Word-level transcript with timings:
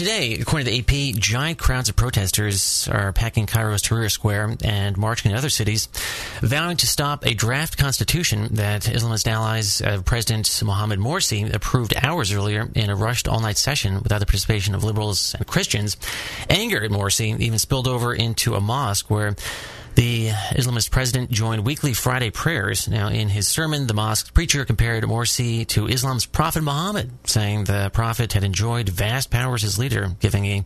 today, 0.00 0.32
according 0.40 0.64
to 0.64 0.70
the 0.72 0.78
AP, 1.10 1.14
giant 1.20 1.58
crowds 1.58 1.90
of 1.90 1.94
protesters 1.94 2.88
are 2.88 3.12
packing 3.12 3.44
Cairo's 3.44 3.82
Tahrir 3.82 4.10
Square 4.10 4.56
and 4.64 4.96
marching 4.96 5.30
in 5.30 5.36
other 5.36 5.50
cities, 5.50 5.88
vowing 6.40 6.78
to 6.78 6.86
stop 6.86 7.26
a 7.26 7.34
draft 7.34 7.76
constitution 7.76 8.48
that 8.54 8.84
Islamist 8.84 9.26
allies 9.26 9.82
of 9.82 10.06
President 10.06 10.62
Mohamed 10.64 11.00
Morsi 11.00 11.52
approved 11.52 11.92
hours 12.02 12.32
earlier 12.32 12.70
in 12.74 12.88
a 12.88 12.96
rushed 12.96 13.28
all-night 13.28 13.58
session 13.58 14.02
without 14.02 14.20
the 14.20 14.26
participation 14.26 14.74
of 14.74 14.84
liberals 14.84 15.34
and 15.34 15.46
Christians. 15.46 15.98
Anger 16.48 16.82
at 16.82 16.90
Morsi 16.90 17.38
even 17.38 17.58
spilled 17.58 17.86
over 17.86 18.14
into 18.14 18.54
a 18.54 18.60
mosque 18.60 19.10
where 19.10 19.36
the 19.94 20.28
Islamist 20.28 20.90
president 20.90 21.30
joined 21.30 21.64
weekly 21.64 21.92
Friday 21.92 22.30
prayers. 22.30 22.88
Now, 22.88 23.08
in 23.08 23.28
his 23.28 23.48
sermon, 23.48 23.86
the 23.86 23.94
mosque 23.94 24.32
preacher 24.34 24.64
compared 24.64 25.04
Morsi 25.04 25.66
to 25.68 25.86
Islam's 25.86 26.26
Prophet 26.26 26.62
Muhammad, 26.62 27.10
saying 27.24 27.64
the 27.64 27.90
Prophet 27.92 28.32
had 28.32 28.44
enjoyed 28.44 28.88
vast 28.88 29.30
powers 29.30 29.64
as 29.64 29.78
leader, 29.78 30.12
giving 30.20 30.46
a 30.46 30.64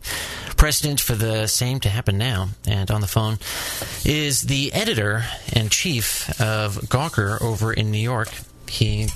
precedent 0.57 0.99
for 0.99 1.15
the 1.15 1.47
same 1.47 1.79
to 1.81 1.89
happen 1.89 2.17
now. 2.17 2.49
And 2.67 2.89
on 2.91 3.01
the 3.01 3.07
phone 3.07 3.39
is 4.05 4.43
the 4.43 4.73
editor 4.73 5.25
and 5.53 5.71
chief 5.71 6.29
of 6.39 6.75
Gawker 6.89 7.41
over 7.41 7.73
in 7.73 7.91
New 7.91 7.97
York, 7.97 8.29
he 8.69 9.07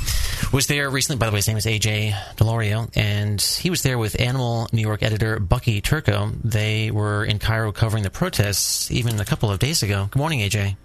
was 0.51 0.67
there 0.67 0.89
recently. 0.89 1.17
By 1.19 1.27
the 1.27 1.31
way, 1.31 1.37
his 1.37 1.47
name 1.47 1.57
is 1.57 1.65
AJ 1.65 2.11
Delorio, 2.35 2.89
and 2.95 3.41
he 3.41 3.69
was 3.69 3.83
there 3.83 3.97
with 3.97 4.19
Animal 4.19 4.67
New 4.71 4.81
York 4.81 5.03
editor 5.03 5.39
Bucky 5.39 5.81
Turco. 5.81 6.31
They 6.43 6.91
were 6.91 7.23
in 7.25 7.39
Cairo 7.39 7.71
covering 7.71 8.03
the 8.03 8.09
protests 8.09 8.91
even 8.91 9.19
a 9.19 9.25
couple 9.25 9.51
of 9.51 9.59
days 9.59 9.83
ago. 9.83 10.07
Good 10.11 10.19
morning, 10.19 10.39
AJ. 10.39 10.75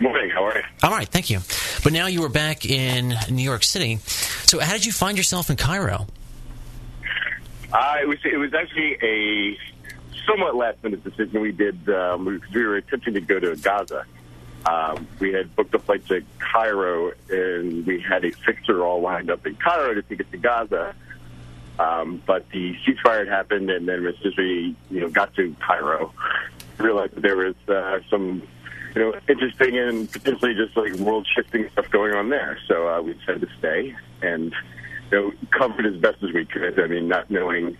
Morning. 0.00 0.30
How 0.30 0.44
are 0.44 0.56
you? 0.56 0.64
All 0.82 0.90
right, 0.90 1.06
thank 1.06 1.30
you. 1.30 1.40
But 1.84 1.92
now 1.92 2.06
you 2.06 2.22
were 2.22 2.28
back 2.28 2.64
in 2.64 3.14
New 3.30 3.42
York 3.42 3.62
City. 3.62 3.98
So, 4.46 4.58
how 4.58 4.72
did 4.72 4.86
you 4.86 4.92
find 4.92 5.16
yourself 5.16 5.50
in 5.50 5.56
Cairo? 5.56 6.06
Uh, 7.72 7.96
it 8.02 8.08
was 8.08 8.18
it 8.24 8.36
was 8.36 8.52
actually 8.52 8.96
a 9.02 9.56
somewhat 10.26 10.54
last 10.56 10.82
minute 10.82 11.02
decision 11.04 11.40
we 11.40 11.52
did. 11.52 11.88
Um, 11.88 12.40
we 12.52 12.64
were 12.64 12.76
attempting 12.76 13.14
to 13.14 13.20
go 13.20 13.38
to 13.38 13.56
Gaza. 13.56 14.04
Um, 14.64 15.08
we 15.18 15.32
had 15.32 15.54
booked 15.56 15.74
a 15.74 15.78
flight 15.78 16.06
to 16.08 16.22
Cairo, 16.38 17.12
and 17.28 17.84
we 17.84 18.00
had 18.00 18.24
a 18.24 18.30
fixer 18.30 18.84
all 18.84 19.00
lined 19.00 19.30
up 19.30 19.46
in 19.46 19.56
Cairo 19.56 19.94
to 19.94 20.02
take 20.02 20.20
us 20.20 20.26
to 20.30 20.38
Gaza. 20.38 20.94
Um, 21.78 22.22
but 22.26 22.48
the 22.50 22.76
ceasefire 22.86 23.20
had 23.20 23.28
happened, 23.28 23.70
and 23.70 23.88
then 23.88 24.06
as 24.06 24.14
soon 24.18 24.32
as 24.32 24.38
we, 24.38 24.76
you 24.90 25.00
know, 25.00 25.08
got 25.08 25.34
to 25.34 25.56
Cairo, 25.58 26.12
realized 26.78 27.14
that 27.14 27.22
there 27.22 27.36
was 27.36 27.56
uh, 27.66 28.00
some, 28.08 28.42
you 28.94 29.00
know, 29.00 29.14
interesting 29.28 29.78
and 29.78 30.10
potentially 30.10 30.54
just 30.54 30.76
like 30.76 30.92
world-shifting 30.94 31.68
stuff 31.72 31.90
going 31.90 32.14
on 32.14 32.28
there. 32.28 32.58
So 32.68 32.88
uh, 32.88 33.00
we 33.02 33.14
decided 33.14 33.40
to 33.40 33.48
stay 33.58 33.96
and, 34.20 34.54
you 35.10 35.18
know, 35.18 35.32
covered 35.50 35.86
as 35.86 35.96
best 35.96 36.22
as 36.22 36.32
we 36.32 36.44
could. 36.44 36.78
I 36.78 36.86
mean, 36.86 37.08
not 37.08 37.30
knowing, 37.30 37.76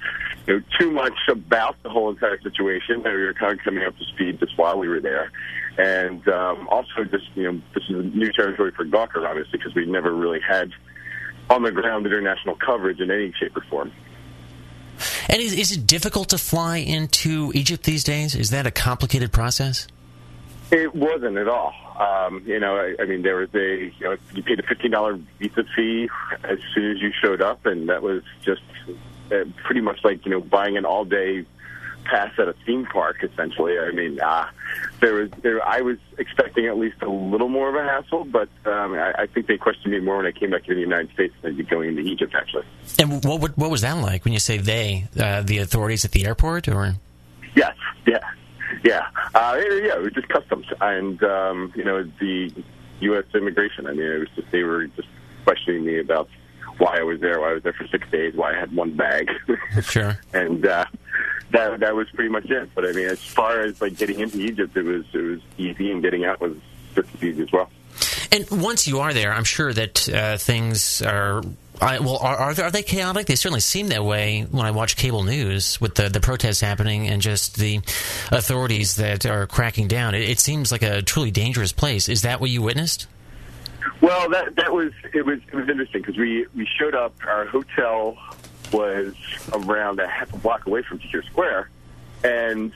you 0.46 0.58
know, 0.58 0.62
too 0.80 0.90
much 0.90 1.18
about 1.28 1.80
the 1.82 1.90
whole 1.90 2.10
entire 2.10 2.40
situation. 2.40 3.02
We 3.02 3.10
were 3.10 3.34
kind 3.34 3.58
of 3.58 3.64
coming 3.64 3.84
up 3.84 3.96
to 3.98 4.04
speed 4.06 4.40
just 4.40 4.56
while 4.58 4.78
we 4.78 4.88
were 4.88 5.00
there. 5.00 5.30
And 5.78 6.26
um, 6.28 6.68
also, 6.68 7.04
just 7.04 7.24
you 7.34 7.50
know, 7.50 7.60
this 7.74 7.84
is 7.88 8.14
new 8.14 8.30
territory 8.32 8.72
for 8.72 8.84
Gawker, 8.84 9.26
obviously, 9.26 9.58
because 9.58 9.74
we 9.74 9.86
never 9.86 10.12
really 10.12 10.40
had 10.40 10.70
on 11.48 11.62
the 11.62 11.72
ground 11.72 12.06
international 12.06 12.56
coverage 12.56 13.00
in 13.00 13.10
any 13.10 13.32
shape 13.32 13.56
or 13.56 13.62
form. 13.62 13.92
And 15.28 15.40
is, 15.40 15.54
is 15.54 15.72
it 15.72 15.86
difficult 15.86 16.28
to 16.30 16.38
fly 16.38 16.78
into 16.78 17.52
Egypt 17.54 17.84
these 17.84 18.04
days? 18.04 18.34
Is 18.34 18.50
that 18.50 18.66
a 18.66 18.70
complicated 18.70 19.32
process? 19.32 19.86
It 20.70 20.94
wasn't 20.94 21.36
at 21.36 21.48
all. 21.48 21.74
Um, 21.98 22.42
you 22.46 22.58
know, 22.58 22.76
I, 22.76 22.94
I 23.02 23.04
mean, 23.06 23.22
there 23.22 23.36
was 23.36 23.50
a 23.54 23.84
you 23.84 23.92
know 24.00 24.16
you 24.34 24.42
paid 24.42 24.58
a 24.58 24.62
fifteen 24.62 24.90
dollar 24.90 25.18
visa 25.38 25.64
fee 25.76 26.08
as 26.44 26.58
soon 26.74 26.92
as 26.92 27.02
you 27.02 27.12
showed 27.22 27.42
up, 27.42 27.66
and 27.66 27.88
that 27.88 28.02
was 28.02 28.22
just 28.42 28.62
uh, 29.30 29.44
pretty 29.64 29.80
much 29.80 30.02
like 30.02 30.24
you 30.24 30.30
know 30.30 30.40
buying 30.40 30.76
an 30.76 30.84
all 30.84 31.04
day 31.04 31.44
pass 32.04 32.32
at 32.38 32.48
a 32.48 32.54
theme 32.66 32.86
park. 32.86 33.16
Essentially, 33.22 33.78
I 33.78 33.90
mean, 33.92 34.20
uh, 34.20 34.46
there 35.00 35.14
was 35.14 35.30
there, 35.42 35.66
I 35.66 35.80
was 35.80 35.98
expecting 36.18 36.66
at 36.66 36.76
least 36.78 37.02
a 37.02 37.08
little 37.08 37.48
more 37.48 37.68
of 37.68 37.74
a 37.74 37.82
hassle, 37.82 38.24
but 38.24 38.48
um, 38.66 38.94
I, 38.94 39.12
I 39.20 39.26
think 39.26 39.46
they 39.46 39.56
questioned 39.58 39.92
me 39.92 40.00
more 40.00 40.18
when 40.18 40.26
I 40.26 40.32
came 40.32 40.50
back 40.50 40.64
to 40.64 40.74
the 40.74 40.80
United 40.80 41.12
States 41.12 41.34
than 41.42 41.56
going 41.70 41.90
into 41.90 42.02
Egypt. 42.02 42.34
Actually, 42.34 42.64
And 42.98 43.24
what 43.24 43.40
what, 43.40 43.58
what 43.58 43.70
was 43.70 43.80
that 43.82 43.96
like 44.02 44.24
when 44.24 44.32
you 44.32 44.40
say 44.40 44.58
they, 44.58 45.06
uh, 45.18 45.42
the 45.42 45.58
authorities 45.58 46.04
at 46.04 46.12
the 46.12 46.26
airport, 46.26 46.68
or? 46.68 46.94
yes, 47.54 47.74
yeah, 48.06 48.18
yeah, 48.84 49.06
uh, 49.34 49.56
yeah. 49.58 49.96
It 49.96 50.02
was 50.02 50.12
just 50.12 50.28
customs, 50.28 50.66
and 50.80 51.22
um, 51.22 51.72
you 51.76 51.84
know 51.84 52.04
the 52.20 52.52
U.S. 53.00 53.24
immigration. 53.34 53.86
I 53.86 53.92
mean, 53.92 54.02
it 54.06 54.18
was 54.18 54.28
just 54.36 54.50
they 54.50 54.62
were 54.62 54.86
just 54.88 55.08
questioning 55.44 55.84
me 55.84 55.98
about 55.98 56.28
why 56.78 56.98
I 56.98 57.02
was 57.02 57.20
there, 57.20 57.40
why 57.40 57.50
I 57.50 57.54
was 57.54 57.62
there 57.62 57.72
for 57.74 57.86
six 57.88 58.08
days, 58.10 58.34
why 58.34 58.54
I 58.54 58.58
had 58.58 58.74
one 58.74 58.94
bag. 58.96 59.28
Sure. 59.82 60.18
and 60.32 60.64
uh, 60.66 60.84
that 61.52 61.80
that 61.80 61.94
was 61.94 62.08
pretty 62.10 62.30
much 62.30 62.50
it. 62.50 62.70
But 62.74 62.86
I 62.86 62.92
mean, 62.92 63.06
as 63.06 63.20
far 63.20 63.60
as 63.60 63.80
like 63.80 63.96
getting 63.96 64.20
into 64.20 64.40
Egypt, 64.40 64.76
it 64.76 64.82
was 64.82 65.04
it 65.12 65.22
was 65.22 65.40
easy, 65.58 65.90
and 65.90 66.02
getting 66.02 66.24
out 66.24 66.40
was 66.40 66.56
just 66.94 67.08
as 67.14 67.22
easy 67.22 67.42
as 67.42 67.52
well. 67.52 67.70
And 68.30 68.62
once 68.62 68.88
you 68.88 69.00
are 69.00 69.12
there, 69.12 69.32
I'm 69.32 69.44
sure 69.44 69.72
that 69.72 70.08
uh, 70.08 70.36
things 70.38 71.02
are. 71.02 71.42
I, 71.80 71.98
well, 71.98 72.18
are, 72.18 72.36
are, 72.36 72.70
they, 72.70 72.84
chaotic? 72.84 73.26
They 73.26 73.34
certainly 73.34 73.60
seem 73.60 73.88
that 73.88 74.04
way 74.04 74.42
when 74.42 74.64
I 74.64 74.70
watch 74.70 74.96
cable 74.96 75.24
news 75.24 75.80
with 75.80 75.96
the, 75.96 76.08
the 76.08 76.20
protests 76.20 76.60
happening 76.60 77.08
and 77.08 77.20
just 77.20 77.56
the 77.56 77.78
authorities 78.30 78.96
that 78.96 79.26
are 79.26 79.48
cracking 79.48 79.88
down. 79.88 80.14
It, 80.14 80.28
it 80.28 80.38
seems 80.38 80.70
like 80.70 80.82
a 80.82 81.02
truly 81.02 81.32
dangerous 81.32 81.72
place. 81.72 82.08
Is 82.08 82.22
that 82.22 82.40
what 82.40 82.50
you 82.50 82.62
witnessed? 82.62 83.08
Well, 84.00 84.28
that 84.30 84.54
that 84.56 84.72
was 84.72 84.92
it 85.12 85.26
was 85.26 85.40
it 85.48 85.54
was 85.54 85.68
interesting 85.68 86.02
because 86.02 86.16
we 86.16 86.46
we 86.54 86.68
showed 86.78 86.94
up. 86.94 87.14
Our 87.26 87.46
hotel 87.46 88.16
was 88.72 89.14
around 89.52 90.00
a 90.00 90.08
half 90.08 90.32
a 90.32 90.38
block 90.38 90.66
away 90.66 90.82
from 90.82 90.98
Tahrir 90.98 91.24
Square, 91.26 91.70
and 92.24 92.72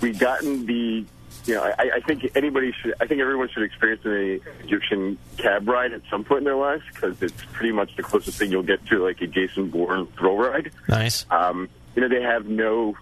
we 0.00 0.12
gotten 0.12 0.66
the. 0.66 1.04
You 1.44 1.54
know, 1.54 1.62
I, 1.62 1.90
I 1.94 2.00
think 2.00 2.28
anybody 2.34 2.72
should. 2.72 2.94
I 3.00 3.06
think 3.06 3.20
everyone 3.20 3.48
should 3.48 3.62
experience 3.62 4.04
an 4.04 4.40
Egyptian 4.64 5.16
cab 5.36 5.68
ride 5.68 5.92
at 5.92 6.02
some 6.10 6.24
point 6.24 6.38
in 6.38 6.44
their 6.44 6.56
lives 6.56 6.82
because 6.92 7.22
it's 7.22 7.40
pretty 7.52 7.70
much 7.70 7.94
the 7.94 8.02
closest 8.02 8.36
thing 8.36 8.50
you'll 8.50 8.64
get 8.64 8.84
to 8.86 9.04
like 9.04 9.20
a 9.20 9.28
Jason 9.28 9.70
Bourne 9.70 10.08
thrill 10.18 10.36
ride. 10.36 10.72
Nice. 10.88 11.24
Um, 11.30 11.68
you 11.94 12.02
know, 12.02 12.08
they 12.08 12.22
have 12.22 12.46
no 12.46 12.96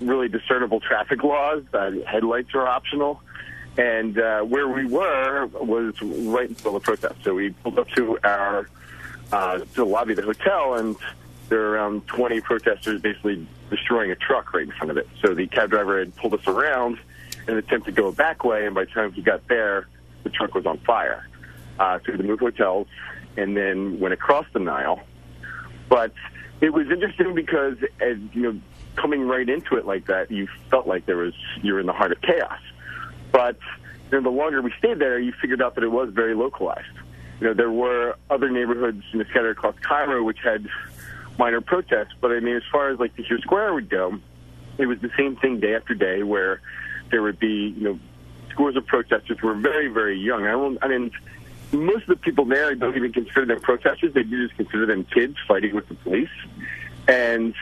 really 0.00 0.28
discernible 0.28 0.80
traffic 0.80 1.22
laws. 1.22 1.62
Uh, 1.72 1.92
headlights 2.06 2.54
are 2.54 2.66
optional. 2.66 3.22
And 3.76 4.18
uh, 4.18 4.40
where 4.42 4.66
we 4.66 4.86
were 4.86 5.46
was 5.46 5.94
right 6.02 6.48
in 6.48 6.54
the 6.54 6.62
middle 6.62 6.76
of 6.76 6.82
the 6.82 6.96
protest. 6.96 7.22
So 7.22 7.34
we 7.34 7.50
pulled 7.50 7.78
up 7.78 7.88
to 7.90 8.18
our 8.24 8.68
uh, 9.30 9.58
to 9.58 9.66
the 9.74 9.84
lobby 9.84 10.12
of 10.12 10.16
the 10.16 10.22
hotel, 10.22 10.74
and 10.74 10.96
there 11.48 11.58
were 11.58 11.70
around 11.70 12.06
20 12.06 12.40
protesters 12.40 13.00
basically 13.00 13.46
destroying 13.70 14.10
a 14.10 14.16
truck 14.16 14.52
right 14.52 14.64
in 14.64 14.72
front 14.72 14.90
of 14.90 14.96
it. 14.96 15.08
So 15.22 15.34
the 15.34 15.46
cab 15.46 15.70
driver 15.70 15.98
had 15.98 16.14
pulled 16.16 16.34
us 16.34 16.46
around 16.46 16.98
in 17.46 17.54
an 17.54 17.58
attempt 17.58 17.86
to 17.86 17.92
go 17.92 18.08
a 18.08 18.12
back 18.12 18.44
way, 18.44 18.66
and 18.66 18.74
by 18.74 18.84
the 18.84 18.90
time 18.90 19.12
we 19.16 19.22
got 19.22 19.46
there, 19.48 19.88
the 20.24 20.30
truck 20.30 20.54
was 20.54 20.66
on 20.66 20.78
fire. 20.78 21.26
Uh, 21.78 21.98
so 21.98 22.04
we 22.08 22.12
had 22.12 22.20
to 22.20 22.26
move 22.26 22.40
hotels, 22.40 22.86
and 23.36 23.56
then 23.56 24.00
went 24.00 24.12
across 24.12 24.46
the 24.52 24.58
Nile. 24.58 25.00
But 25.88 26.12
it 26.60 26.70
was 26.70 26.90
interesting 26.90 27.34
because, 27.34 27.76
as 28.00 28.18
you 28.32 28.42
know, 28.42 28.60
coming 28.96 29.22
right 29.22 29.48
into 29.48 29.76
it 29.76 29.86
like 29.86 30.06
that, 30.06 30.30
you 30.30 30.48
felt 30.70 30.86
like 30.86 31.06
there 31.06 31.16
was 31.16 31.34
you're 31.62 31.80
in 31.80 31.86
the 31.86 31.92
heart 31.92 32.12
of 32.12 32.20
chaos. 32.20 32.60
But 33.32 33.58
you 34.10 34.18
know, 34.18 34.22
the 34.22 34.36
longer 34.36 34.60
we 34.60 34.72
stayed 34.78 34.98
there, 34.98 35.18
you 35.18 35.32
figured 35.40 35.62
out 35.62 35.76
that 35.76 35.84
it 35.84 35.90
was 35.90 36.10
very 36.10 36.34
localized. 36.34 36.86
You 37.40 37.48
know, 37.48 37.54
there 37.54 37.70
were 37.70 38.16
other 38.28 38.50
neighborhoods 38.50 39.04
you 39.12 39.20
know, 39.20 39.24
scattered 39.30 39.56
across 39.56 39.76
Cairo 39.80 40.24
which 40.24 40.38
had 40.42 40.68
minor 41.38 41.60
protests, 41.60 42.14
but 42.20 42.32
I 42.32 42.40
mean, 42.40 42.56
as 42.56 42.62
far 42.70 42.90
as 42.90 42.98
like 42.98 43.16
the 43.16 43.22
Tahrir 43.22 43.40
Square 43.40 43.74
would 43.74 43.88
go, 43.88 44.18
it 44.76 44.86
was 44.86 45.00
the 45.00 45.10
same 45.16 45.36
thing 45.36 45.60
day 45.60 45.74
after 45.74 45.94
day, 45.94 46.22
where 46.22 46.60
there 47.10 47.22
would 47.22 47.38
be 47.38 47.74
you 47.76 47.84
know 47.84 47.98
scores 48.50 48.76
of 48.76 48.86
protesters 48.86 49.38
who 49.38 49.46
were 49.46 49.54
very 49.54 49.88
very 49.88 50.18
young. 50.18 50.46
I, 50.46 50.52
don't, 50.52 50.78
I 50.82 50.88
mean, 50.88 51.10
most 51.72 52.02
of 52.02 52.08
the 52.08 52.16
people 52.16 52.44
there 52.44 52.74
don't 52.74 52.96
even 52.96 53.12
consider 53.12 53.46
them 53.46 53.60
protesters; 53.60 54.14
they 54.14 54.22
do 54.22 54.46
just 54.46 54.56
consider 54.56 54.86
them 54.86 55.04
kids 55.04 55.36
fighting 55.46 55.74
with 55.74 55.88
the 55.88 55.94
police, 55.94 56.28
and 57.06 57.54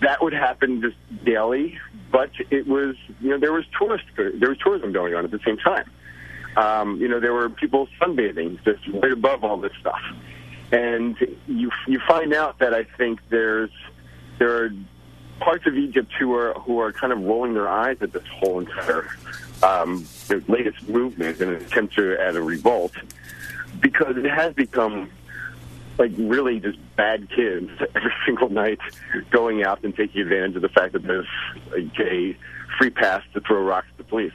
that 0.00 0.22
would 0.22 0.32
happen 0.32 0.80
just 0.80 0.96
daily. 1.24 1.78
But 2.10 2.30
it 2.50 2.66
was, 2.66 2.96
you 3.20 3.30
know, 3.30 3.38
there 3.38 3.52
was 3.52 3.64
tourist, 3.78 4.04
there 4.16 4.48
was 4.48 4.58
tourism 4.58 4.92
going 4.92 5.14
on 5.14 5.24
at 5.24 5.30
the 5.30 5.40
same 5.44 5.56
time. 5.56 5.90
Um, 6.56 7.00
you 7.00 7.08
know, 7.08 7.18
there 7.18 7.32
were 7.32 7.48
people 7.48 7.88
sunbathing 8.00 8.62
just 8.64 8.86
right 8.88 9.12
above 9.12 9.42
all 9.42 9.56
this 9.56 9.72
stuff, 9.80 10.00
and 10.72 11.16
you 11.46 11.70
you 11.86 12.00
find 12.08 12.34
out 12.34 12.58
that 12.58 12.74
I 12.74 12.84
think 12.84 13.20
there's 13.28 13.70
there 14.38 14.64
are 14.64 14.70
parts 15.38 15.66
of 15.66 15.76
Egypt 15.76 16.10
who 16.18 16.34
are 16.34 16.54
who 16.54 16.80
are 16.80 16.92
kind 16.92 17.12
of 17.12 17.20
rolling 17.22 17.54
their 17.54 17.68
eyes 17.68 17.98
at 18.00 18.12
this 18.12 18.26
whole 18.26 18.58
entire 18.60 19.08
um, 19.62 20.06
latest 20.48 20.88
movement 20.88 21.40
in 21.40 21.50
an 21.50 21.56
attempt 21.56 21.94
to 21.94 22.18
add 22.18 22.34
a 22.34 22.42
revolt 22.42 22.92
because 23.80 24.16
it 24.16 24.24
has 24.24 24.54
become 24.54 25.10
like 25.98 26.12
really 26.16 26.58
just 26.58 26.78
bad 26.96 27.28
kids 27.30 27.70
every 27.94 28.12
single 28.24 28.48
night 28.48 28.80
going 29.30 29.62
out 29.62 29.84
and 29.84 29.94
taking 29.94 30.22
advantage 30.22 30.56
of 30.56 30.62
the 30.62 30.68
fact 30.68 30.94
that 30.94 31.02
there's 31.02 31.28
a 31.76 32.36
free 32.78 32.90
pass 32.90 33.22
to 33.34 33.40
throw 33.40 33.62
rocks 33.62 33.86
at 33.90 33.98
the 33.98 34.04
police. 34.04 34.32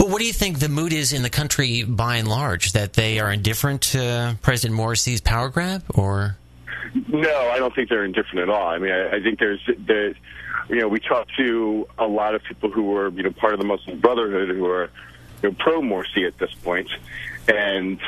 But 0.00 0.08
what 0.08 0.18
do 0.18 0.26
you 0.26 0.32
think 0.32 0.60
the 0.60 0.70
mood 0.70 0.94
is 0.94 1.12
in 1.12 1.20
the 1.20 1.28
country 1.28 1.82
by 1.82 2.16
and 2.16 2.26
large? 2.26 2.72
That 2.72 2.94
they 2.94 3.20
are 3.20 3.30
indifferent 3.30 3.82
to 3.92 4.38
President 4.40 4.80
Morsi's 4.80 5.20
power 5.20 5.50
grab, 5.50 5.84
or? 5.90 6.38
No, 7.08 7.50
I 7.50 7.58
don't 7.58 7.74
think 7.74 7.90
they're 7.90 8.06
indifferent 8.06 8.38
at 8.38 8.48
all. 8.48 8.66
I 8.66 8.78
mean, 8.78 8.92
I, 8.92 9.16
I 9.16 9.22
think 9.22 9.38
there's, 9.38 9.60
there's, 9.76 10.16
you 10.70 10.76
know, 10.76 10.88
we 10.88 11.00
talked 11.00 11.36
to 11.36 11.86
a 11.98 12.06
lot 12.06 12.34
of 12.34 12.42
people 12.44 12.70
who 12.70 12.84
were, 12.84 13.10
you 13.10 13.24
know, 13.24 13.30
part 13.30 13.52
of 13.52 13.60
the 13.60 13.66
Muslim 13.66 14.00
Brotherhood 14.00 14.48
who 14.48 14.64
are, 14.64 14.90
you 15.42 15.50
know, 15.50 15.56
pro 15.58 15.82
Morsi 15.82 16.26
at 16.26 16.38
this 16.38 16.54
point, 16.64 16.88
and 17.46 18.00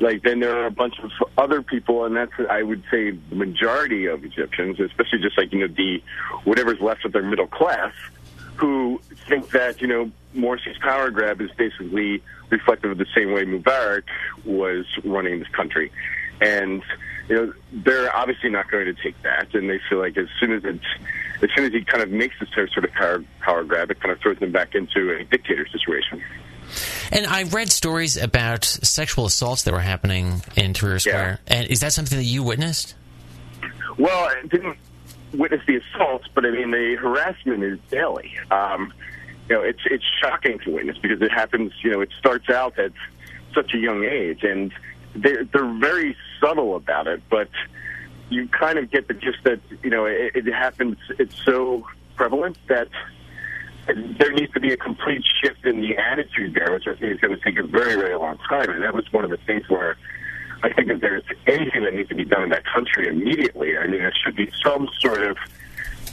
like 0.00 0.22
then 0.24 0.40
there 0.40 0.54
are 0.54 0.66
a 0.66 0.70
bunch 0.70 0.98
of 0.98 1.10
other 1.38 1.62
people, 1.62 2.04
and 2.04 2.14
that's 2.14 2.32
I 2.50 2.62
would 2.62 2.82
say 2.90 3.12
the 3.12 3.36
majority 3.36 4.04
of 4.04 4.22
Egyptians, 4.22 4.80
especially 4.80 5.20
just 5.20 5.38
like 5.38 5.52
you 5.52 5.60
know 5.60 5.74
the 5.74 6.02
whatever's 6.44 6.80
left 6.80 7.06
of 7.06 7.12
their 7.12 7.22
middle 7.22 7.46
class, 7.46 7.92
who 8.58 9.00
think 9.28 9.50
that 9.50 9.80
you 9.80 9.86
know 9.86 10.10
Morsi's 10.34 10.78
power 10.78 11.10
grab 11.10 11.40
is 11.40 11.50
basically 11.52 12.22
reflective 12.50 12.90
of 12.90 12.98
the 12.98 13.06
same 13.14 13.32
way 13.32 13.44
Mubarak 13.44 14.04
was 14.44 14.84
running 15.04 15.38
this 15.38 15.48
country, 15.48 15.90
and 16.40 16.82
you 17.28 17.36
know 17.36 17.52
they're 17.72 18.14
obviously 18.14 18.50
not 18.50 18.70
going 18.70 18.86
to 18.86 18.94
take 18.94 19.20
that, 19.22 19.54
and 19.54 19.70
they 19.70 19.80
feel 19.88 19.98
like 19.98 20.16
as 20.16 20.28
soon 20.40 20.52
as 20.52 20.64
it's 20.64 20.84
as 21.42 21.50
soon 21.54 21.64
as 21.64 21.72
he 21.72 21.84
kind 21.84 22.02
of 22.02 22.10
makes 22.10 22.34
this 22.40 22.48
sort 22.54 22.84
of 22.84 22.92
power 22.92 23.24
power 23.40 23.64
grab, 23.64 23.90
it 23.90 24.00
kind 24.00 24.12
of 24.12 24.20
throws 24.20 24.38
them 24.38 24.52
back 24.52 24.74
into 24.74 25.16
a 25.16 25.24
dictator 25.24 25.66
situation. 25.68 26.22
And 27.10 27.26
I 27.26 27.44
read 27.44 27.70
stories 27.70 28.16
about 28.16 28.64
sexual 28.64 29.24
assaults 29.24 29.62
that 29.62 29.72
were 29.72 29.80
happening 29.80 30.42
in 30.54 30.74
Tahrir 30.74 31.00
Square. 31.00 31.40
Yeah. 31.46 31.56
And 31.56 31.68
is 31.68 31.80
that 31.80 31.94
something 31.94 32.18
that 32.18 32.24
you 32.24 32.42
witnessed? 32.42 32.94
Well, 33.96 34.28
I 34.28 34.46
didn't 34.46 34.76
witness 35.32 35.62
the 35.66 35.76
assaults, 35.76 36.26
but 36.34 36.44
I 36.44 36.50
mean 36.50 36.70
the 36.70 36.96
harassment 37.00 37.62
is 37.62 37.78
daily. 37.90 38.38
Um, 38.50 38.92
you 39.48 39.56
know, 39.56 39.62
it's 39.62 39.80
it's 39.86 40.04
shocking 40.20 40.58
to 40.60 40.70
witness 40.70 40.98
because 40.98 41.22
it 41.22 41.30
happens. 41.30 41.72
You 41.82 41.92
know, 41.92 42.00
it 42.00 42.10
starts 42.18 42.50
out 42.50 42.78
at 42.78 42.92
such 43.54 43.72
a 43.74 43.78
young 43.78 44.04
age, 44.04 44.44
and 44.44 44.72
they're 45.14 45.44
they're 45.44 45.72
very 45.78 46.16
subtle 46.40 46.76
about 46.76 47.06
it, 47.06 47.22
but 47.30 47.48
you 48.30 48.46
kind 48.48 48.78
of 48.78 48.90
get 48.90 49.08
the 49.08 49.14
gist 49.14 49.38
that 49.44 49.60
you 49.82 49.90
know 49.90 50.04
it, 50.04 50.32
it 50.34 50.52
happens. 50.52 50.98
It's 51.18 51.34
so 51.44 51.86
prevalent 52.16 52.58
that 52.68 52.88
there 53.86 54.32
needs 54.32 54.52
to 54.52 54.60
be 54.60 54.72
a 54.72 54.76
complete 54.76 55.24
shift 55.42 55.64
in 55.64 55.80
the 55.80 55.96
attitude 55.96 56.54
there, 56.54 56.72
which 56.72 56.86
I 56.86 56.94
think 56.94 57.14
is 57.14 57.20
going 57.20 57.34
to 57.34 57.42
take 57.42 57.58
a 57.58 57.66
very, 57.66 57.94
very 57.94 58.16
long 58.16 58.38
time. 58.48 58.68
And 58.68 58.82
that 58.82 58.94
was 58.94 59.10
one 59.12 59.24
of 59.24 59.30
the 59.30 59.38
things 59.38 59.68
where 59.68 59.96
I 60.62 60.72
think 60.72 60.90
if 60.90 61.00
there's 61.00 61.22
anything 61.46 61.84
that 61.84 61.94
needs 61.94 62.08
to 62.08 62.14
be 62.14 62.24
done 62.24 62.44
in 62.44 62.48
that 62.50 62.64
country 62.64 63.08
immediately, 63.08 63.76
I 63.76 63.86
mean, 63.86 64.00
there 64.00 64.12
should 64.24 64.36
be 64.36 64.50
some 64.64 64.88
sort 65.00 65.22
of 65.22 65.36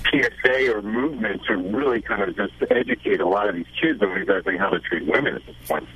PSA 0.09 0.71
or 0.71 0.81
movement 0.81 1.41
to 1.47 1.55
really 1.55 2.01
kind 2.01 2.21
of 2.21 2.35
just 2.35 2.53
educate 2.69 3.21
a 3.21 3.27
lot 3.27 3.49
of 3.49 3.55
these 3.55 3.65
kids 3.81 4.01
on 4.01 4.11
exactly 4.17 4.57
how 4.57 4.69
to 4.69 4.79
treat 4.79 5.05
women 5.07 5.35
at 5.35 5.45
this 5.45 5.55
point. 5.67 5.87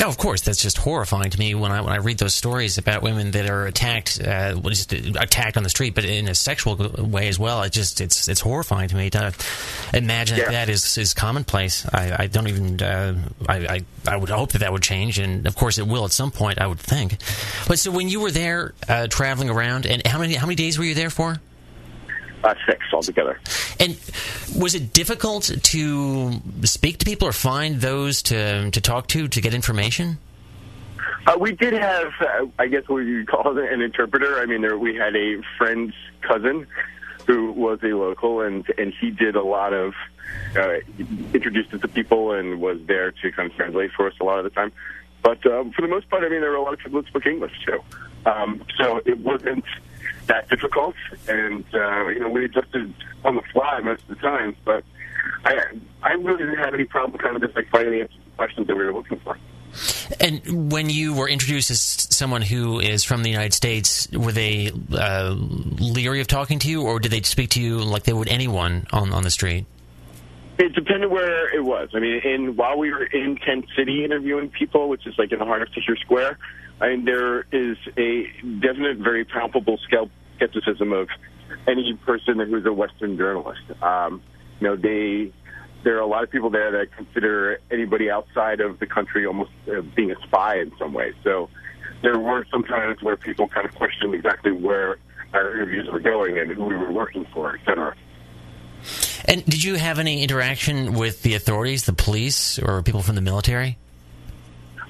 No, 0.00 0.08
of 0.08 0.16
course, 0.16 0.40
that's 0.40 0.62
just 0.62 0.78
horrifying 0.78 1.28
to 1.28 1.38
me 1.38 1.54
when 1.54 1.70
I 1.70 1.82
when 1.82 1.92
I 1.92 1.98
read 1.98 2.16
those 2.16 2.34
stories 2.34 2.78
about 2.78 3.02
women 3.02 3.32
that 3.32 3.50
are 3.50 3.66
attacked, 3.66 4.18
uh, 4.18 4.54
just 4.70 4.94
attacked 4.94 5.58
on 5.58 5.62
the 5.62 5.68
street, 5.68 5.94
but 5.94 6.06
in 6.06 6.26
a 6.26 6.34
sexual 6.34 6.76
way 6.76 7.28
as 7.28 7.38
well. 7.38 7.62
It 7.62 7.72
just 7.72 8.00
it's 8.00 8.26
it's 8.26 8.40
horrifying 8.40 8.88
to 8.88 8.96
me 8.96 9.10
to 9.10 9.34
imagine 9.92 10.38
yeah. 10.38 10.44
that, 10.44 10.52
that 10.52 10.68
is 10.70 10.96
is 10.96 11.12
commonplace. 11.12 11.86
I, 11.92 12.24
I 12.24 12.26
don't 12.28 12.48
even 12.48 12.82
uh, 12.82 13.14
I, 13.46 13.56
I, 13.56 13.80
I 14.08 14.16
would 14.16 14.30
hope 14.30 14.52
that 14.52 14.60
that 14.60 14.72
would 14.72 14.82
change, 14.82 15.18
and 15.18 15.46
of 15.46 15.54
course 15.54 15.76
it 15.76 15.86
will 15.86 16.06
at 16.06 16.12
some 16.12 16.30
point. 16.30 16.60
I 16.62 16.66
would 16.66 16.80
think. 16.80 17.18
But 17.68 17.78
so 17.78 17.90
when 17.90 18.08
you 18.08 18.20
were 18.20 18.30
there 18.30 18.72
uh, 18.88 19.06
traveling 19.08 19.50
around, 19.50 19.84
and 19.84 20.06
how 20.06 20.18
many 20.18 20.34
how 20.34 20.46
many 20.46 20.56
days 20.56 20.78
were 20.78 20.84
you 20.86 20.94
there 20.94 21.10
for? 21.10 21.40
Uh, 22.42 22.54
six 22.66 22.80
altogether. 22.94 23.38
And 23.78 23.98
was 24.56 24.74
it 24.74 24.94
difficult 24.94 25.50
to 25.62 26.40
speak 26.64 26.96
to 26.98 27.04
people 27.04 27.28
or 27.28 27.32
find 27.32 27.82
those 27.82 28.22
to 28.22 28.70
to 28.70 28.80
talk 28.80 29.08
to 29.08 29.28
to 29.28 29.40
get 29.42 29.52
information? 29.52 30.18
Uh, 31.26 31.36
we 31.38 31.52
did 31.52 31.74
have, 31.74 32.12
uh, 32.20 32.46
I 32.58 32.66
guess, 32.66 32.88
what 32.88 33.00
you 33.00 33.26
call 33.26 33.58
it, 33.58 33.70
an 33.70 33.82
interpreter. 33.82 34.38
I 34.38 34.46
mean, 34.46 34.62
there, 34.62 34.78
we 34.78 34.96
had 34.96 35.14
a 35.14 35.42
friend's 35.58 35.94
cousin 36.22 36.66
who 37.26 37.52
was 37.52 37.78
a 37.82 37.88
local, 37.88 38.40
and 38.40 38.64
and 38.78 38.94
he 38.98 39.10
did 39.10 39.36
a 39.36 39.42
lot 39.42 39.72
of 39.72 39.92
uh, 40.56 40.78
introduced 41.34 41.74
us 41.74 41.80
to 41.82 41.88
people 41.88 42.32
and 42.32 42.60
was 42.60 42.78
there 42.86 43.12
to 43.12 43.32
kind 43.32 43.50
of 43.50 43.56
translate 43.56 43.90
for 43.92 44.06
us 44.06 44.14
a 44.20 44.24
lot 44.24 44.38
of 44.38 44.44
the 44.44 44.50
time. 44.50 44.72
But 45.22 45.44
um, 45.46 45.72
for 45.72 45.82
the 45.82 45.88
most 45.88 46.08
part, 46.08 46.24
I 46.24 46.28
mean, 46.30 46.40
there 46.40 46.50
were 46.50 46.56
a 46.56 46.62
lot 46.62 46.72
of 46.72 46.78
people 46.78 47.02
who 47.02 47.06
spoke 47.06 47.26
English 47.26 47.52
too. 47.66 47.80
Um, 48.24 48.64
so 48.78 49.02
it 49.04 49.18
wasn't 49.18 49.64
that 50.26 50.48
difficult, 50.48 50.94
and 51.28 51.64
uh, 51.74 52.08
you 52.08 52.20
know 52.20 52.28
we 52.28 52.44
adjusted 52.44 52.92
on 53.24 53.36
the 53.36 53.42
fly 53.52 53.80
most 53.80 54.02
of 54.02 54.08
the 54.08 54.14
time. 54.16 54.56
But 54.64 54.84
I 55.44 55.62
I 56.02 56.12
really 56.12 56.44
didn't 56.44 56.58
have 56.58 56.74
any 56.74 56.84
problem 56.84 57.18
kind 57.18 57.36
of 57.36 57.42
just 57.42 57.54
like 57.56 57.68
finding 57.70 57.92
the 57.92 58.00
answers 58.02 58.16
to 58.16 58.36
questions 58.36 58.66
that 58.66 58.76
we 58.76 58.84
were 58.84 58.92
looking 58.92 59.18
for. 59.20 59.36
And 60.18 60.72
when 60.72 60.90
you 60.90 61.14
were 61.14 61.28
introduced 61.28 61.70
as 61.70 61.80
someone 61.80 62.42
who 62.42 62.80
is 62.80 63.04
from 63.04 63.22
the 63.22 63.30
United 63.30 63.54
States, 63.54 64.10
were 64.10 64.32
they 64.32 64.72
uh, 64.92 65.34
leery 65.38 66.20
of 66.20 66.26
talking 66.26 66.58
to 66.60 66.68
you, 66.68 66.82
or 66.82 66.98
did 66.98 67.12
they 67.12 67.22
speak 67.22 67.50
to 67.50 67.62
you 67.62 67.78
like 67.78 68.02
they 68.02 68.12
would 68.12 68.28
anyone 68.28 68.86
on 68.92 69.12
on 69.12 69.22
the 69.22 69.30
street? 69.30 69.66
It 70.58 70.74
depended 70.74 71.10
where 71.10 71.54
it 71.54 71.64
was. 71.64 71.88
I 71.94 72.00
mean, 72.00 72.20
in 72.22 72.56
while 72.56 72.76
we 72.76 72.90
were 72.90 73.04
in 73.04 73.36
Tent 73.36 73.66
City 73.76 74.04
interviewing 74.04 74.50
people, 74.50 74.88
which 74.88 75.06
is 75.06 75.16
like 75.16 75.32
in 75.32 75.38
the 75.38 75.44
heart 75.44 75.62
of 75.62 75.68
Tahrir 75.68 75.98
Square, 75.98 76.38
I 76.80 76.88
mean, 76.88 77.04
there 77.04 77.40
is 77.52 77.76
a 77.96 78.26
definite, 78.60 78.98
very 78.98 79.24
palpable 79.24 79.78
skepticism 80.38 80.92
of 80.92 81.08
any 81.66 81.94
person 82.06 82.38
who's 82.38 82.64
a 82.64 82.72
Western 82.72 83.16
journalist. 83.16 83.62
Um, 83.82 84.22
you 84.60 84.68
know, 84.68 84.76
they 84.76 85.32
there 85.82 85.96
are 85.96 86.00
a 86.00 86.06
lot 86.06 86.22
of 86.22 86.30
people 86.30 86.50
there 86.50 86.70
that 86.72 86.94
consider 86.94 87.58
anybody 87.70 88.10
outside 88.10 88.60
of 88.60 88.78
the 88.80 88.86
country 88.86 89.26
almost 89.26 89.50
uh, 89.66 89.80
being 89.96 90.10
a 90.10 90.16
spy 90.26 90.56
in 90.56 90.72
some 90.78 90.92
way. 90.92 91.12
So 91.24 91.48
there 92.02 92.18
were 92.18 92.46
some 92.50 92.64
times 92.64 93.02
where 93.02 93.16
people 93.16 93.48
kind 93.48 93.66
of 93.66 93.74
questioned 93.74 94.14
exactly 94.14 94.52
where 94.52 94.98
our 95.32 95.54
interviews 95.54 95.88
were 95.90 96.00
going 96.00 96.38
and 96.38 96.50
who 96.50 96.64
we 96.64 96.76
were 96.76 96.92
working 96.92 97.26
for, 97.32 97.54
et 97.54 97.60
cetera. 97.64 97.94
And 99.26 99.44
did 99.44 99.62
you 99.62 99.76
have 99.76 99.98
any 99.98 100.22
interaction 100.22 100.94
with 100.94 101.22
the 101.22 101.34
authorities, 101.34 101.84
the 101.84 101.92
police, 101.92 102.58
or 102.58 102.82
people 102.82 103.02
from 103.02 103.14
the 103.14 103.20
military? 103.20 103.78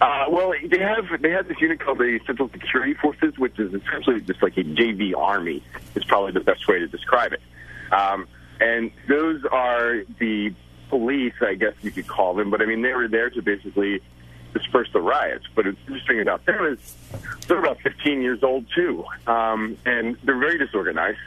Uh, 0.01 0.25
well, 0.31 0.55
they 0.67 0.79
have 0.79 1.05
they 1.21 1.31
have 1.31 1.47
this 1.47 1.61
unit 1.61 1.79
called 1.79 1.99
the 1.99 2.19
Central 2.27 2.49
Security 2.51 2.95
Forces, 2.95 3.37
which 3.37 3.59
is 3.59 3.75
essentially 3.75 4.21
just 4.23 4.43
like 4.43 4.57
a 4.57 4.65
JV 4.65 5.15
army. 5.17 5.63
Is 5.95 6.05
probably 6.05 6.33
the 6.33 6.41
best 6.41 6.67
way 6.69 6.79
to 6.79 6.87
describe 6.87 7.33
it. 7.35 7.43
Um, 7.93 8.27
and 8.61 8.91
those 9.09 9.45
are 9.51 10.03
the 10.19 10.55
police, 10.89 11.35
I 11.41 11.55
guess 11.55 11.75
you 11.83 11.91
could 11.91 12.07
call 12.07 12.35
them. 12.35 12.51
But 12.51 12.63
I 12.63 12.67
mean, 12.67 12.81
they 12.81 12.95
were 12.95 13.09
there 13.09 13.29
to 13.31 13.43
basically 13.43 14.01
disperse 14.55 14.89
the 14.93 15.03
riots. 15.03 15.45
But 15.55 15.67
it's 15.67 15.79
interesting 15.87 16.21
about 16.21 16.47
them 16.47 16.65
is 16.65 16.97
they're 17.47 17.59
about 17.59 17.81
15 17.81 18.23
years 18.23 18.43
old 18.43 18.65
too, 18.75 19.05
um, 19.27 19.77
and 19.85 20.17
they're 20.25 20.39
very 20.39 20.57
disorganized. 20.57 21.19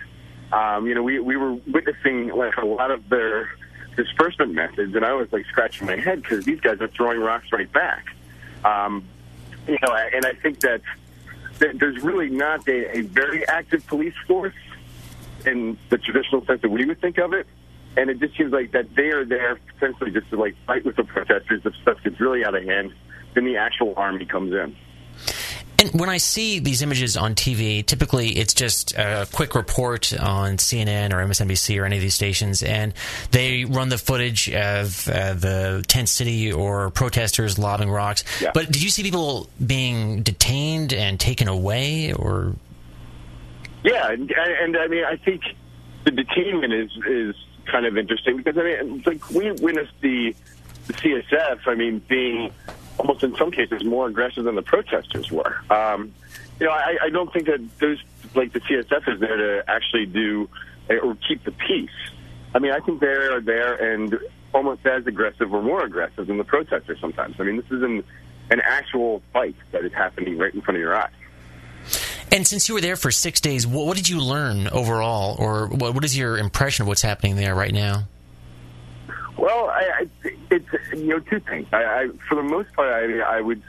Um, 0.52 0.88
you 0.88 0.96
know, 0.96 1.04
we 1.04 1.20
we 1.20 1.38
were 1.38 1.54
witnessing 1.54 2.30
like 2.30 2.58
a 2.58 2.66
lot 2.66 2.90
of 2.90 3.08
their 3.10 3.50
disbursement 3.96 4.54
methods, 4.54 4.96
and 4.96 5.06
I 5.06 5.14
was 5.14 5.32
like 5.32 5.46
scratching 5.46 5.86
my 5.86 5.98
head 5.98 6.24
because 6.24 6.44
these 6.44 6.60
guys 6.60 6.82
are 6.82 6.88
throwing 6.88 7.20
rocks 7.20 7.52
right 7.52 7.72
back. 7.72 8.16
Um, 8.64 9.04
you 9.68 9.78
know, 9.82 9.96
and 9.96 10.26
I 10.26 10.34
think 10.34 10.60
that, 10.62 10.82
there's 11.60 12.04
really 12.04 12.30
not 12.30 12.68
a, 12.68 12.98
a 12.98 13.02
very 13.02 13.48
active 13.48 13.88
police 13.88 14.16
force 14.28 14.56
in 15.46 15.78
the 15.90 15.98
traditional 15.98 16.46
sense 16.46 16.62
that 16.62 16.70
we 16.70 16.84
would 16.84 17.00
think 17.00 17.18
of 17.18 17.32
it. 17.32 17.48
And 17.96 18.10
it 18.10 18.20
just 18.20 18.36
seems 18.36 18.52
like 18.52 18.72
that 18.72 18.96
they 18.96 19.12
are 19.12 19.24
there 19.24 19.58
potentially 19.74 20.12
just 20.12 20.30
to 20.32 20.36
like 20.36 20.56
fight 20.66 20.84
with 20.84 20.96
the 20.96 21.04
protesters 21.04 21.62
if 21.64 21.74
stuff 21.82 22.04
gets 22.04 22.20
really 22.20 22.44
out 22.44 22.56
of 22.56 22.64
hand. 22.64 22.94
Then 23.34 23.46
the 23.46 23.58
actual 23.58 23.94
army 23.96 24.26
comes 24.26 24.52
in. 24.52 24.76
And 25.84 26.00
when 26.00 26.10
I 26.10 26.18
see 26.18 26.60
these 26.60 26.82
images 26.82 27.18
on 27.18 27.36
TV, 27.36 27.86
typically 27.86 28.30
it's 28.30 28.54
just 28.54 28.94
a 28.94 29.28
quick 29.34 29.54
report 29.54 30.18
on 30.18 30.56
CNN 30.56 31.12
or 31.12 31.18
MSNBC 31.18 31.78
or 31.82 31.84
any 31.84 31.98
of 31.98 32.02
these 32.02 32.16
stations, 32.16 32.64
and 32.64 32.94
they 33.32 33.66
run 33.66 33.90
the 33.90 33.98
footage 33.98 34.50
of 34.50 35.10
uh, 35.10 35.34
the 35.34 35.84
tent 35.90 36.08
city 36.08 36.54
or 36.54 36.90
protesters 36.92 37.60
lobbing 37.60 37.90
rocks. 37.90 38.24
Yeah. 38.42 38.52
But 38.54 38.68
did 38.68 38.82
you 38.82 38.90
see 38.90 39.04
people 39.04 39.50
being 39.66 40.24
detained 40.24 40.94
and 40.94 41.20
taken 41.20 41.50
away, 41.50 42.14
or? 42.14 42.56
Yeah, 43.84 44.12
and, 44.12 44.32
and 44.32 44.78
I 44.78 44.88
mean, 44.88 45.04
I 45.04 45.18
think 45.18 45.42
the 46.06 46.12
detainment 46.12 46.72
is 46.82 46.92
is 47.06 47.36
kind 47.66 47.86
of 47.86 47.98
interesting 47.98 48.38
because 48.38 48.58
I 48.58 48.64
mean, 48.64 49.04
like 49.06 49.30
we 49.32 49.52
witnessed 49.52 50.00
the 50.00 50.34
the 50.88 50.94
CSF. 50.94 51.68
I 51.68 51.76
mean, 51.76 52.00
being 52.08 52.54
almost 52.98 53.24
in 53.24 53.36
some 53.36 53.52
cases 53.52 53.84
more 53.84 54.08
aggressive 54.08 54.44
than 54.44 54.56
the 54.56 54.62
protesters 54.62 55.32
were. 55.32 55.56
Um, 55.70 56.14
you 56.60 56.68
know, 56.68 56.72
I, 56.72 56.98
I 57.04 57.10
don't 57.10 57.32
think 57.34 57.48
that 57.48 57.62
those 57.80 58.02
like 58.36 58.54
the 58.54 58.60
CSF 58.62 59.14
is 59.14 59.20
there 59.20 59.38
to 59.38 59.64
actually 59.70 60.06
do 60.06 60.50
eh, 60.90 60.98
or 60.98 61.16
keep 61.28 61.44
the 61.44 61.52
peace. 61.52 61.90
I 62.56 62.60
mean, 62.60 62.72
I 62.72 62.80
think 62.80 63.00
they're 63.00 63.42
there 63.42 63.76
and 63.76 64.18
almost 64.54 64.86
as 64.86 65.08
aggressive 65.08 65.54
or 65.54 65.62
more 65.62 65.84
aggressive 65.84 66.28
than 66.28 66.38
the 66.38 66.44
protesters 66.44 67.00
sometimes. 67.02 67.36
I 67.40 67.44
mean, 67.44 67.58
this 67.58 67.72
is 67.72 67.82
an 67.82 68.04
an 68.50 68.62
actual 68.64 69.22
fight 69.32 69.56
that 69.72 69.84
is 69.86 69.94
happening 69.94 70.38
right 70.38 70.54
in 70.54 70.62
front 70.62 70.78
of 70.78 70.82
your 70.82 70.96
eyes. 70.96 71.12
And 72.32 72.48
since 72.48 72.68
you 72.68 72.76
were 72.76 72.82
there 72.82 72.96
for 72.96 73.12
six 73.12 73.40
days, 73.42 73.66
what, 73.66 73.86
what 73.86 73.98
did 73.98 74.10
you 74.10 74.20
learn 74.20 74.68
overall, 74.68 75.36
or 75.40 75.68
what, 75.68 75.94
what 75.94 76.04
is 76.04 76.18
your 76.18 76.38
impression 76.38 76.84
of 76.84 76.88
what's 76.88 77.02
happening 77.02 77.36
there 77.36 77.56
right 77.56 77.74
now? 77.74 78.04
Well, 79.38 79.70
I, 79.70 80.08
you 80.94 81.08
know 81.08 81.20
two 81.20 81.40
things. 81.40 81.68
I, 81.72 81.84
I 81.84 82.08
for 82.28 82.36
the 82.36 82.44
most 82.44 82.74
part, 82.74 82.90
I, 82.90 83.20
I 83.20 83.42
would. 83.42 83.62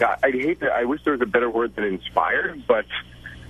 I 0.00 0.30
hate 0.30 0.58
that. 0.60 0.72
I 0.72 0.84
wish 0.84 1.04
there 1.04 1.12
was 1.12 1.22
a 1.22 1.26
better 1.26 1.48
word 1.48 1.76
than 1.76 1.84
inspired, 1.84 2.64
but 2.66 2.84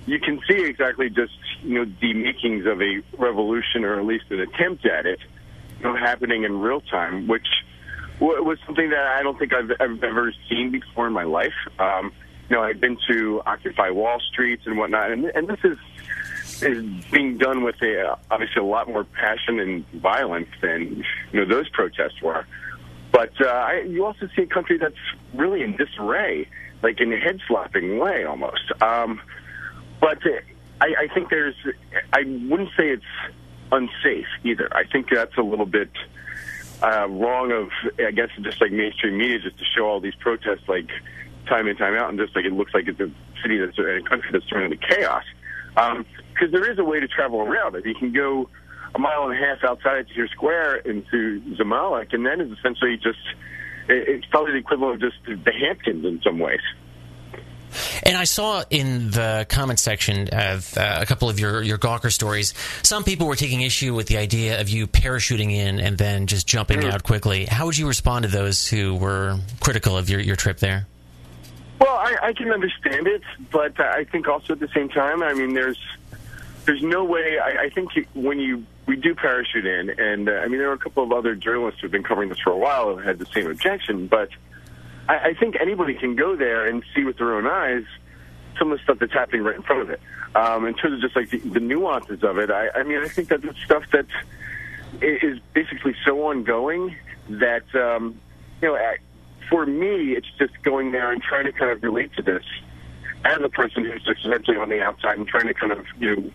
you 0.05 0.19
can 0.19 0.39
see 0.47 0.63
exactly 0.63 1.09
just 1.09 1.33
you 1.63 1.75
know 1.83 1.91
the 2.01 2.13
makings 2.13 2.65
of 2.65 2.81
a 2.81 3.01
revolution, 3.17 3.83
or 3.83 3.99
at 3.99 4.05
least 4.05 4.25
an 4.29 4.39
attempt 4.39 4.85
at 4.85 5.05
it, 5.05 5.19
you 5.79 5.85
know, 5.85 5.95
happening 5.95 6.43
in 6.43 6.59
real 6.59 6.81
time, 6.81 7.27
which 7.27 7.47
was 8.19 8.57
something 8.65 8.89
that 8.91 9.07
I 9.07 9.23
don't 9.23 9.37
think 9.37 9.53
I've, 9.53 9.71
I've 9.79 10.03
ever 10.03 10.33
seen 10.49 10.71
before 10.71 11.07
in 11.07 11.13
my 11.13 11.23
life. 11.23 11.53
Um, 11.79 12.13
you 12.49 12.55
know, 12.55 12.63
I've 12.63 12.79
been 12.79 12.97
to 13.09 13.41
Occupy 13.45 13.89
Wall 13.89 14.19
Street 14.19 14.61
and 14.65 14.77
whatnot, 14.77 15.11
and, 15.11 15.25
and 15.25 15.47
this 15.47 15.59
is 15.63 15.77
is 16.61 16.85
being 17.11 17.37
done 17.37 17.63
with 17.63 17.75
a, 17.81 18.17
obviously 18.31 18.61
a 18.61 18.63
lot 18.63 18.87
more 18.87 19.03
passion 19.03 19.59
and 19.59 19.85
violence 19.89 20.47
than 20.61 21.03
you 21.31 21.39
know 21.39 21.45
those 21.45 21.67
protests 21.69 22.21
were. 22.21 22.45
But 23.15 23.31
uh, 23.39 23.47
I, 23.47 23.83
you 23.87 24.05
also 24.05 24.27
see 24.35 24.41
a 24.41 24.45
country 24.45 24.77
that's 24.77 24.93
really 25.33 25.61
in 25.61 25.77
disarray, 25.77 26.49
like 26.83 26.99
in 26.99 27.13
a 27.13 27.17
head 27.17 27.39
slapping 27.47 27.97
way 27.97 28.25
almost. 28.25 28.73
Um, 28.81 29.21
but 30.01 30.19
I, 30.81 30.93
I 31.03 31.07
think 31.13 31.29
there's, 31.29 31.55
I 32.11 32.23
wouldn't 32.49 32.71
say 32.75 32.89
it's 32.89 33.05
unsafe 33.71 34.27
either. 34.43 34.67
I 34.75 34.83
think 34.83 35.07
that's 35.09 35.37
a 35.37 35.41
little 35.41 35.65
bit 35.65 35.91
uh, 36.83 37.07
wrong 37.09 37.53
of, 37.53 37.69
I 38.05 38.11
guess, 38.11 38.31
just 38.41 38.59
like 38.59 38.73
mainstream 38.73 39.17
media, 39.17 39.39
just 39.39 39.57
to 39.59 39.63
show 39.63 39.87
all 39.87 40.01
these 40.01 40.15
protests 40.15 40.67
like 40.67 40.89
time 41.47 41.69
in 41.69 41.77
time 41.77 41.95
out, 41.95 42.09
and 42.09 42.19
just 42.19 42.35
like 42.35 42.43
it 42.43 42.51
looks 42.51 42.73
like 42.73 42.89
it's 42.89 42.99
a 42.99 43.09
city 43.41 43.59
that's 43.59 43.79
a 43.79 44.01
country 44.09 44.29
that's 44.33 44.45
turned 44.47 44.73
into 44.73 44.87
chaos. 44.87 45.23
Because 45.69 45.95
um, 45.95 46.51
there 46.51 46.69
is 46.69 46.79
a 46.79 46.83
way 46.83 46.99
to 46.99 47.07
travel 47.07 47.39
around 47.39 47.77
it. 47.77 47.85
You 47.85 47.95
can 47.95 48.11
go 48.11 48.49
a 48.95 48.99
mile 48.99 49.29
and 49.29 49.33
a 49.33 49.45
half 49.45 49.63
outside 49.63 49.99
of 49.99 50.07
Tahrir 50.07 50.29
Square 50.29 50.77
into 50.77 51.41
Zamalek, 51.57 52.13
and 52.13 52.25
then 52.25 52.39
it's 52.39 52.57
essentially 52.57 52.97
just 52.97 53.19
it's 53.87 54.25
probably 54.27 54.53
the 54.53 54.57
equivalent 54.59 55.03
of 55.03 55.11
just 55.11 55.43
the 55.45 55.51
Hamptons 55.51 56.05
in 56.05 56.21
some 56.23 56.39
ways. 56.39 56.61
And 58.03 58.15
I 58.15 58.23
saw 58.23 58.63
in 58.69 59.11
the 59.11 59.45
comment 59.49 59.79
section 59.79 60.29
of 60.29 60.77
uh, 60.77 60.99
a 61.01 61.05
couple 61.05 61.29
of 61.29 61.39
your, 61.39 61.61
your 61.61 61.77
Gawker 61.77 62.09
stories, 62.11 62.53
some 62.83 63.03
people 63.03 63.27
were 63.27 63.35
taking 63.35 63.61
issue 63.61 63.93
with 63.93 64.07
the 64.07 64.17
idea 64.17 64.61
of 64.61 64.69
you 64.69 64.87
parachuting 64.87 65.51
in 65.51 65.81
and 65.81 65.97
then 65.97 66.25
just 66.25 66.47
jumping 66.47 66.79
mm. 66.79 66.91
out 66.91 67.03
quickly. 67.03 67.45
How 67.45 67.65
would 67.65 67.77
you 67.77 67.87
respond 67.87 68.23
to 68.23 68.31
those 68.31 68.65
who 68.65 68.95
were 68.95 69.37
critical 69.59 69.97
of 69.97 70.09
your, 70.09 70.21
your 70.21 70.37
trip 70.37 70.59
there? 70.59 70.87
Well, 71.81 71.95
I, 71.95 72.15
I 72.23 72.33
can 72.33 72.49
understand 72.51 73.07
it, 73.07 73.23
but 73.51 73.77
I 73.77 74.05
think 74.05 74.29
also 74.29 74.53
at 74.53 74.61
the 74.61 74.69
same 74.73 74.87
time, 74.87 75.21
I 75.21 75.33
mean, 75.33 75.53
there's 75.53 75.79
there's 76.65 76.81
no 76.81 77.03
way. 77.03 77.37
I, 77.37 77.65
I 77.65 77.69
think 77.69 77.91
when 78.13 78.39
you 78.39 78.65
we 78.85 78.95
do 78.95 79.15
parachute 79.15 79.65
in, 79.65 79.89
and 79.89 80.29
uh, 80.29 80.33
I 80.33 80.47
mean, 80.47 80.59
there 80.59 80.69
are 80.69 80.73
a 80.73 80.77
couple 80.77 81.03
of 81.03 81.11
other 81.11 81.35
journalists 81.35 81.81
who've 81.81 81.91
been 81.91 82.03
covering 82.03 82.29
this 82.29 82.39
for 82.39 82.51
a 82.51 82.57
while 82.57 82.95
who 82.95 83.01
had 83.01 83.19
the 83.19 83.25
same 83.25 83.49
objection, 83.49 84.07
but 84.07 84.29
I, 85.07 85.29
I 85.29 85.33
think 85.33 85.57
anybody 85.59 85.95
can 85.95 86.15
go 86.15 86.35
there 86.35 86.65
and 86.65 86.83
see 86.95 87.03
with 87.03 87.17
their 87.17 87.35
own 87.35 87.47
eyes 87.47 87.83
some 88.57 88.71
of 88.71 88.77
the 88.77 88.83
stuff 88.83 88.99
that's 88.99 89.13
happening 89.13 89.43
right 89.43 89.55
in 89.55 89.63
front 89.63 89.81
of 89.81 89.89
it. 89.89 89.99
Um, 90.35 90.65
in 90.65 90.73
terms 90.75 90.95
of 90.95 91.01
just 91.01 91.15
like 91.15 91.29
the, 91.29 91.39
the 91.39 91.59
nuances 91.59 92.23
of 92.23 92.37
it, 92.37 92.51
I, 92.51 92.69
I 92.69 92.83
mean, 92.83 92.99
I 92.99 93.07
think 93.07 93.29
that 93.29 93.43
it's 93.43 93.59
stuff 93.63 93.83
that 93.91 94.05
is 95.01 95.39
basically 95.53 95.95
so 96.05 96.27
ongoing 96.27 96.95
that 97.29 97.63
um, 97.75 98.19
you 98.61 98.67
know, 98.67 98.95
for 99.49 99.65
me, 99.65 100.13
it's 100.13 100.27
just 100.37 100.53
going 100.63 100.91
there 100.91 101.11
and 101.11 101.21
trying 101.21 101.45
to 101.45 101.51
kind 101.51 101.71
of 101.71 101.83
relate 101.83 102.13
to 102.15 102.21
this 102.21 102.43
as 103.23 103.41
a 103.41 103.49
person 103.49 103.85
who's 103.85 104.07
essentially 104.23 104.57
on 104.57 104.69
the 104.69 104.81
outside 104.81 105.17
and 105.17 105.27
trying 105.27 105.47
to 105.47 105.53
kind 105.53 105.71
of 105.71 105.85
you 105.99 106.15
know 106.15 106.31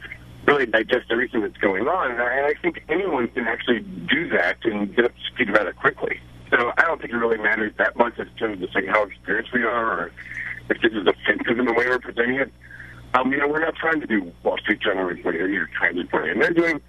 really 0.50 0.66
digest 0.66 1.06
everything 1.10 1.42
that's 1.42 1.56
going 1.58 1.86
on. 1.86 2.10
And 2.10 2.20
I, 2.20 2.54
think 2.60 2.82
anyone 2.88 3.28
can 3.28 3.46
actually 3.46 3.80
do 3.80 4.28
that 4.30 4.56
and 4.64 4.94
get 4.94 5.04
up 5.04 5.14
to 5.14 5.24
speed 5.32 5.48
it 5.48 5.76
quickly. 5.76 6.20
So 6.50 6.72
I 6.76 6.82
don't 6.82 7.00
think 7.00 7.12
it 7.12 7.16
really 7.16 7.38
matters 7.38 7.72
that 7.78 7.96
much 7.96 8.18
as 8.18 8.26
to 8.38 8.56
just 8.56 8.74
like 8.74 8.86
how 8.86 9.04
experienced 9.04 9.52
we 9.52 9.62
are 9.62 10.00
or 10.00 10.12
if 10.68 10.80
this 10.82 10.92
is 10.92 11.06
offensive 11.06 11.58
in 11.58 11.64
the 11.64 11.72
way 11.72 11.86
we're 11.86 12.00
presenting 12.00 12.36
it. 12.36 12.52
Um, 13.14 13.32
you 13.32 13.38
know, 13.38 13.48
we're 13.48 13.60
not 13.60 13.76
trying 13.76 14.00
to 14.00 14.06
do 14.06 14.32
Wall 14.42 14.58
Street 14.58 14.80
Journal 14.80 15.04
reporting 15.04 15.40
or 15.40 15.48
New 15.48 15.54
York 15.54 15.70
Times 15.78 15.98
reporting, 15.98 16.32
and 16.32 16.42
they're 16.42 16.52
doing 16.52 16.80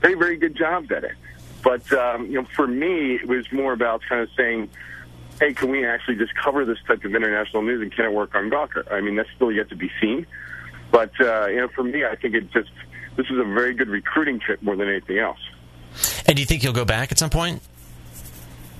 very, 0.00 0.14
very 0.14 0.36
good 0.36 0.56
jobs 0.56 0.90
at 0.90 1.04
it. 1.04 1.16
But 1.62 1.90
um, 1.92 2.26
you 2.26 2.40
know, 2.40 2.46
for 2.54 2.66
me, 2.66 3.16
it 3.16 3.28
was 3.28 3.50
more 3.50 3.72
about 3.72 4.02
kind 4.06 4.20
of 4.20 4.28
saying, 4.36 4.68
"Hey, 5.38 5.54
can 5.54 5.70
we 5.70 5.86
actually 5.86 6.16
just 6.16 6.34
cover 6.34 6.66
this 6.66 6.78
type 6.86 7.02
of 7.04 7.14
international 7.14 7.62
news, 7.62 7.80
and 7.80 7.90
can 7.94 8.06
it 8.06 8.12
work 8.12 8.34
on 8.34 8.50
Gawker?" 8.50 8.90
I 8.92 9.00
mean, 9.00 9.16
that's 9.16 9.30
still 9.36 9.50
yet 9.50 9.70
to 9.70 9.76
be 9.76 9.90
seen. 10.00 10.26
But 10.90 11.18
uh, 11.18 11.46
you 11.46 11.56
know, 11.56 11.68
for 11.68 11.82
me, 11.82 12.04
I 12.04 12.16
think 12.16 12.34
it 12.34 12.50
just 12.50 12.70
this 13.20 13.30
is 13.30 13.38
a 13.38 13.44
very 13.44 13.74
good 13.74 13.88
recruiting 13.88 14.40
trip 14.40 14.62
more 14.62 14.74
than 14.76 14.88
anything 14.88 15.18
else. 15.18 15.38
And 16.26 16.36
do 16.36 16.40
you 16.40 16.46
think 16.46 16.62
you'll 16.62 16.72
go 16.72 16.86
back 16.86 17.12
at 17.12 17.18
some 17.18 17.28
point? 17.28 17.60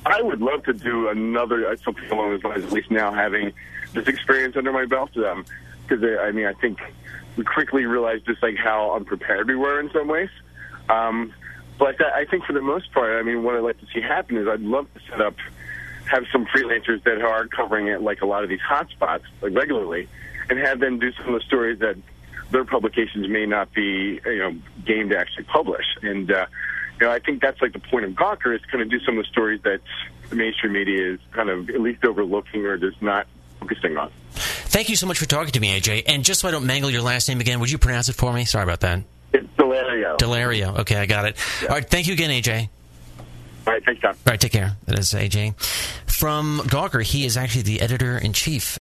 I 0.06 0.22
would 0.22 0.40
love 0.40 0.64
to 0.64 0.72
do 0.72 1.08
another 1.08 1.68
uh, 1.68 1.76
something 1.76 2.08
along 2.10 2.30
those 2.30 2.44
lines. 2.44 2.64
At 2.64 2.72
least 2.72 2.90
now 2.90 3.12
having 3.12 3.52
this 3.92 4.08
experience 4.08 4.56
under 4.56 4.72
my 4.72 4.86
belt, 4.86 5.12
to 5.12 5.20
them. 5.20 5.44
because 5.86 6.02
um, 6.02 6.18
I 6.20 6.32
mean, 6.32 6.46
I 6.46 6.54
think 6.54 6.78
we 7.36 7.44
quickly 7.44 7.84
realized 7.84 8.24
just 8.24 8.42
like 8.42 8.56
how 8.56 8.94
unprepared 8.94 9.46
we 9.46 9.56
were 9.56 9.78
in 9.78 9.90
some 9.90 10.08
ways. 10.08 10.30
Um, 10.88 11.34
but 11.78 12.02
I 12.02 12.24
think 12.24 12.44
for 12.44 12.54
the 12.54 12.62
most 12.62 12.92
part, 12.92 13.18
I 13.18 13.22
mean, 13.22 13.42
what 13.42 13.56
I'd 13.56 13.60
like 13.62 13.78
to 13.80 13.86
see 13.92 14.00
happen 14.00 14.38
is 14.38 14.48
I'd 14.48 14.60
love 14.60 14.86
to 14.94 15.00
set 15.10 15.20
up, 15.20 15.34
have 16.06 16.24
some 16.32 16.46
freelancers 16.46 17.02
that 17.04 17.20
are 17.20 17.46
covering 17.46 17.88
it, 17.88 18.00
like 18.00 18.22
a 18.22 18.26
lot 18.26 18.42
of 18.42 18.48
these 18.48 18.60
hotspots, 18.60 19.24
like 19.42 19.54
regularly, 19.54 20.08
and 20.48 20.58
have 20.58 20.80
them 20.80 20.98
do 20.98 21.12
some 21.12 21.34
of 21.34 21.34
the 21.34 21.46
stories 21.46 21.78
that 21.80 21.96
their 22.50 22.64
publications 22.64 23.28
may 23.28 23.46
not 23.46 23.72
be, 23.72 24.20
you 24.24 24.38
know, 24.38 24.54
game 24.84 25.08
to 25.10 25.18
actually 25.18 25.44
publish. 25.44 25.86
And 26.02 26.30
uh, 26.30 26.46
you 27.00 27.06
know, 27.06 27.12
I 27.12 27.18
think 27.18 27.40
that's 27.40 27.60
like 27.62 27.72
the 27.72 27.78
point 27.78 28.04
of 28.04 28.12
Gawker 28.12 28.54
is 28.54 28.60
to 28.62 28.68
kind 28.68 28.82
of 28.82 28.90
do 28.90 29.00
some 29.00 29.18
of 29.18 29.24
the 29.24 29.30
stories 29.30 29.62
that 29.62 29.80
the 30.28 30.36
mainstream 30.36 30.72
media 30.72 31.14
is 31.14 31.20
kind 31.32 31.48
of 31.48 31.70
at 31.70 31.80
least 31.80 32.04
overlooking 32.04 32.64
or 32.66 32.76
just 32.76 33.00
not 33.00 33.26
focusing 33.58 33.96
on. 33.96 34.10
Thank 34.32 34.88
you 34.88 34.96
so 34.96 35.06
much 35.06 35.18
for 35.18 35.26
talking 35.26 35.52
to 35.52 35.60
me, 35.60 35.78
AJ. 35.80 36.04
And 36.06 36.24
just 36.24 36.40
so 36.40 36.48
I 36.48 36.50
don't 36.50 36.66
mangle 36.66 36.90
your 36.90 37.02
last 37.02 37.28
name 37.28 37.40
again, 37.40 37.60
would 37.60 37.70
you 37.70 37.78
pronounce 37.78 38.08
it 38.08 38.14
for 38.14 38.32
me? 38.32 38.44
Sorry 38.44 38.62
about 38.62 38.80
that. 38.80 39.02
It's 39.32 39.46
Daulerio. 39.56 40.18
Daulerio. 40.18 40.78
Okay, 40.80 40.96
I 40.96 41.06
got 41.06 41.26
it. 41.26 41.36
Yeah. 41.62 41.68
All 41.68 41.74
right, 41.76 41.88
thank 41.88 42.06
you 42.06 42.14
again, 42.14 42.30
AJ. 42.30 42.68
All 43.66 43.72
right, 43.72 43.84
thanks, 43.84 44.00
Tom. 44.00 44.14
All 44.26 44.30
right, 44.30 44.40
take 44.40 44.52
care. 44.52 44.76
That 44.86 44.98
is 44.98 45.12
AJ. 45.12 45.60
From 46.06 46.60
Gawker, 46.64 47.02
he 47.02 47.24
is 47.24 47.36
actually 47.36 47.62
the 47.62 47.80
editor 47.80 48.18
in 48.18 48.32
chief 48.32 48.78